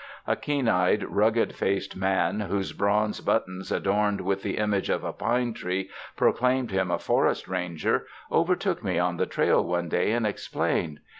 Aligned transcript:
A 0.25 0.35
keen 0.35 0.67
eyed, 0.67 1.03
rugged 1.03 1.53
faced 1.53 1.95
man, 1.95 2.39
whose 2.39 2.73
bronze 2.73 3.21
but 3.21 3.45
tons 3.45 3.71
adorned 3.71 4.21
with 4.21 4.41
the 4.41 4.57
image 4.57 4.89
of 4.89 5.03
a 5.03 5.13
pine 5.13 5.53
tree 5.53 5.91
pro 6.17 6.33
claimed 6.33 6.71
him 6.71 6.89
a 6.89 6.97
forest 6.97 7.47
ranger, 7.47 8.07
overtook 8.31 8.83
me 8.83 8.97
on 8.97 9.17
the 9.17 9.27
trail 9.27 9.63
one 9.63 9.89
day 9.89 10.13
and 10.13 10.25
explained. 10.25 11.01